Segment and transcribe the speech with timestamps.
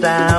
[0.00, 0.35] down.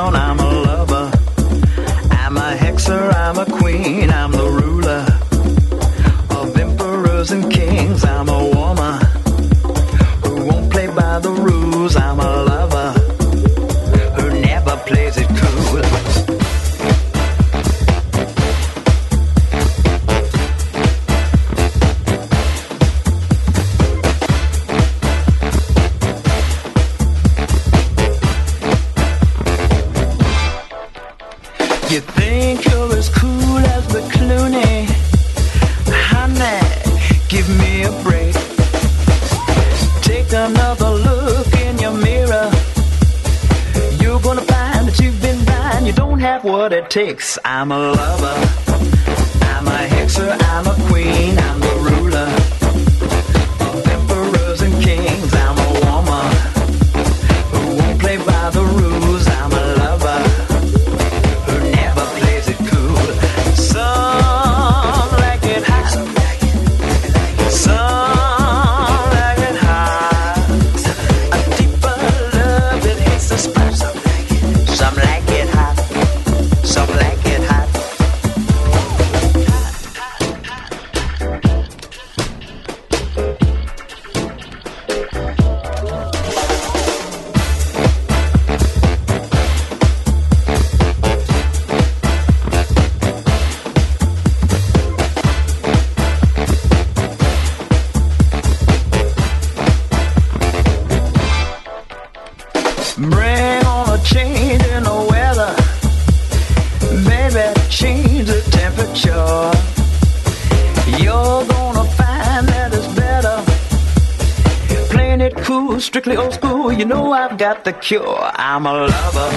[117.38, 118.32] got the cure.
[118.34, 119.30] I'm a lover.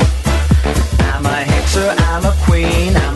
[1.12, 1.94] I'm a hexer.
[1.99, 2.97] I'm a queen.
[2.97, 3.09] I'm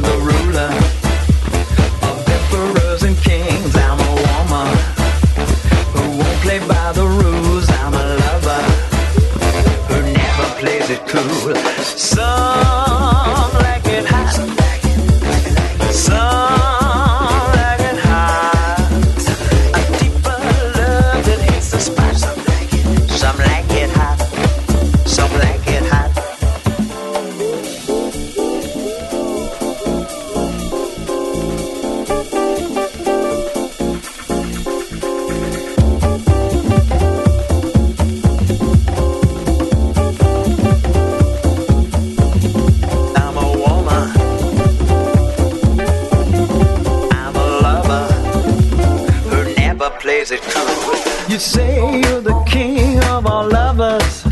[50.24, 50.94] is it true?
[51.28, 54.24] You say you're the king of all lovers.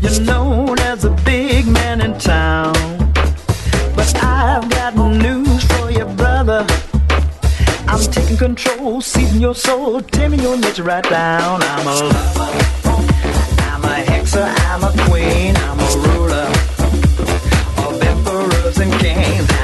[0.00, 2.72] You're known as the big man in town.
[3.94, 6.66] But I've got news for your brother.
[7.86, 11.62] I'm taking control, seizing your soul, tearing your nature right down.
[11.62, 12.50] I'm a lover.
[13.70, 14.46] I'm a hexer.
[14.70, 15.54] I'm a queen.
[15.68, 16.48] I'm a ruler
[17.86, 19.54] of emperors and kings.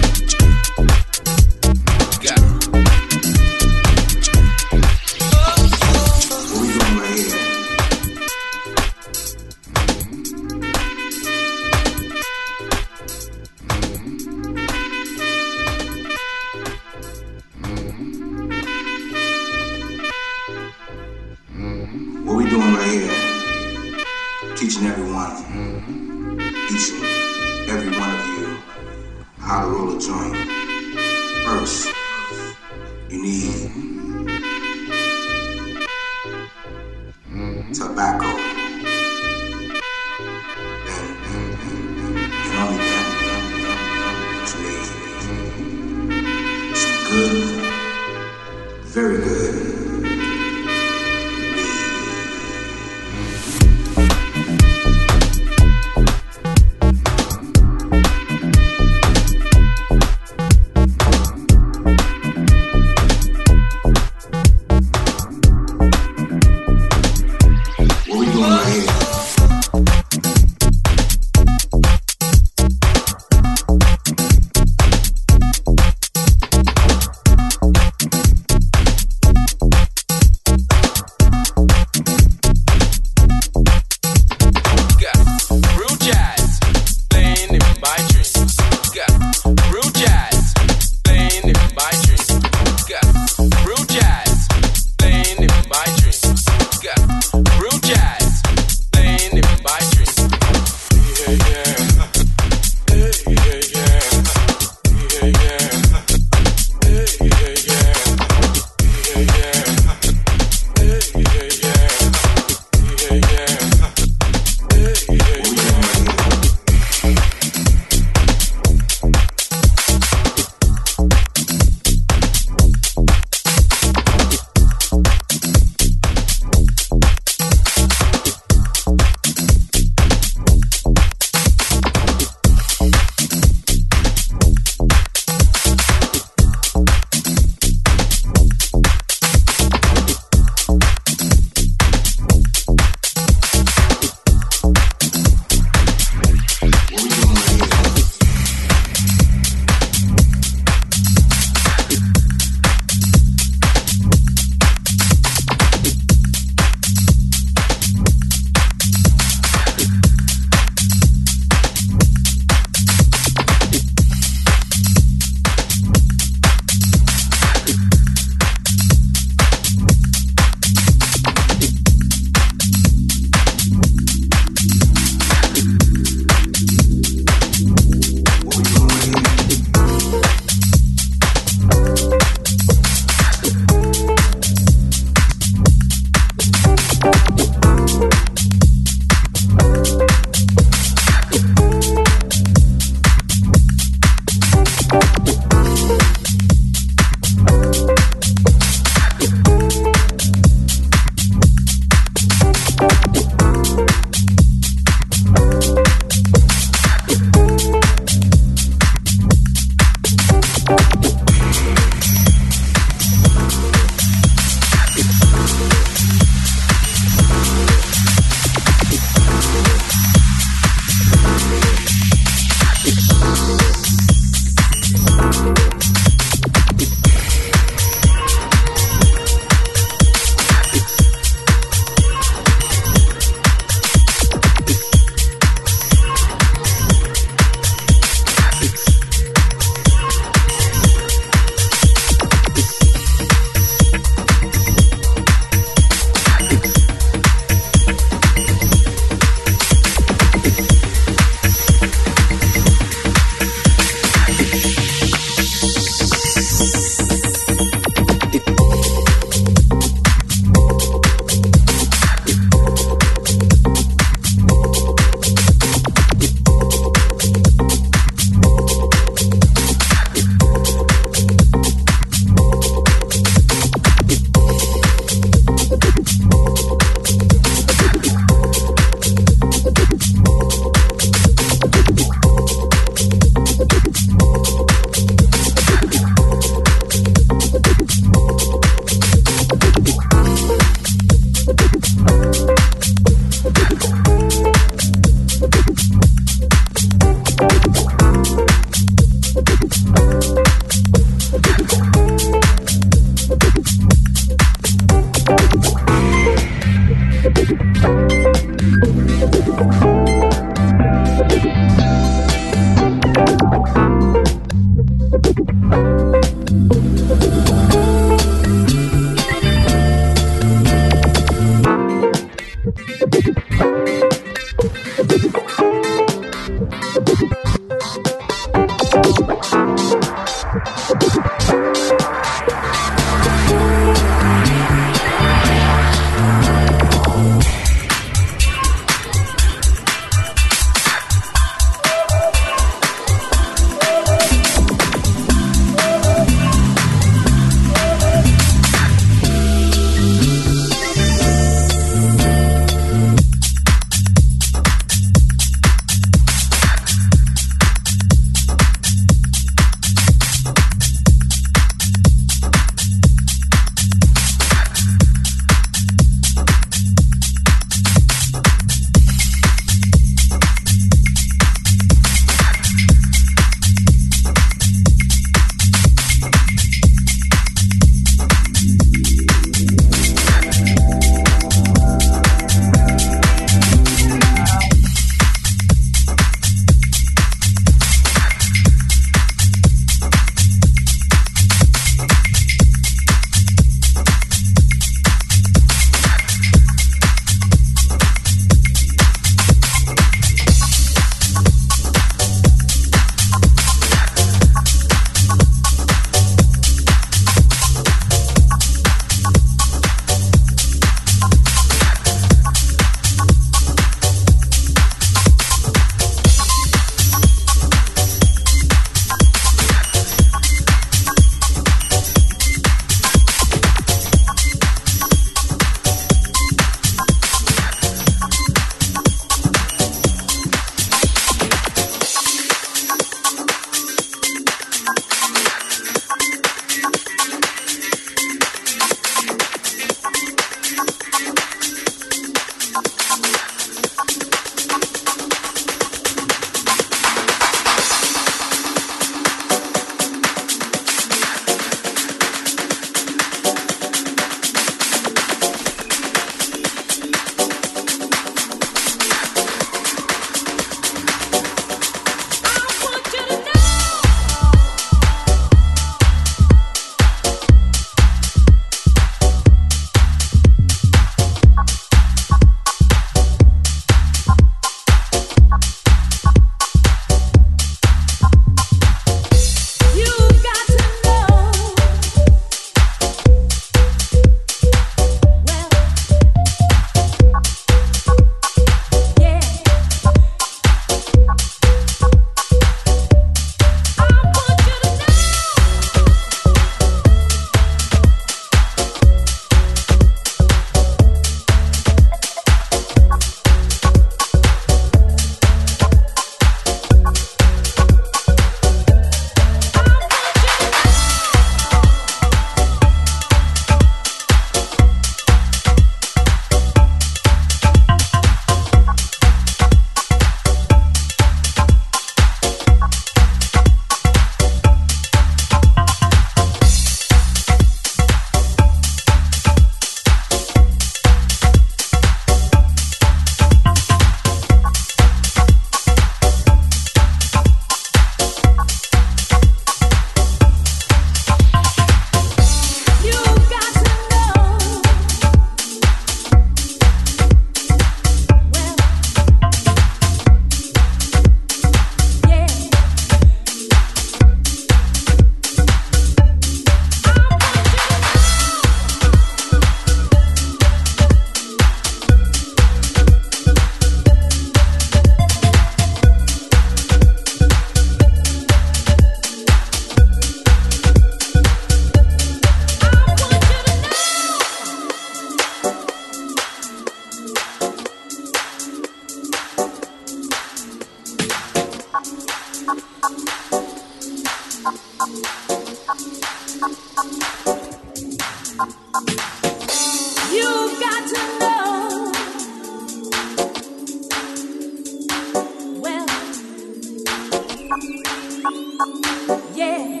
[599.54, 600.00] Yeah.